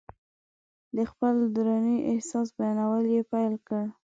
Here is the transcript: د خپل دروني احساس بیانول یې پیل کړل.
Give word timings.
د 0.95 0.97
خپل 1.11 1.35
دروني 1.55 1.97
احساس 2.11 2.47
بیانول 2.57 3.03
یې 3.13 3.21
پیل 3.31 3.53
کړل. 3.67 3.89